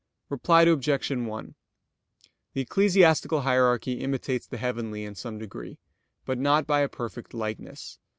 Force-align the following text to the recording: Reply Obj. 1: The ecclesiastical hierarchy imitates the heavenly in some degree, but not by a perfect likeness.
Reply 0.29 0.63
Obj. 0.63 1.11
1: 1.11 1.53
The 2.53 2.61
ecclesiastical 2.61 3.41
hierarchy 3.41 3.99
imitates 3.99 4.47
the 4.47 4.57
heavenly 4.57 5.03
in 5.05 5.13
some 5.13 5.37
degree, 5.37 5.77
but 6.25 6.39
not 6.39 6.65
by 6.65 6.79
a 6.79 6.89
perfect 6.89 7.35
likeness. 7.35 7.99